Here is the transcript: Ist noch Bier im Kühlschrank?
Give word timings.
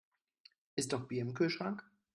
Ist 0.75 0.93
noch 0.93 1.07
Bier 1.07 1.21
im 1.21 1.35
Kühlschrank? 1.35 1.85